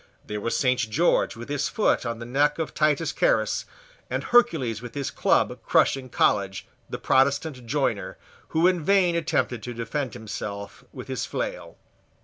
[0.25, 3.65] There was Saint George with his foot on the neck of Titus Cares,
[4.09, 8.17] and Hercules with his club crushing College, the Protestant joiner,
[8.47, 11.77] who in vain attempted to defend himself with his flail.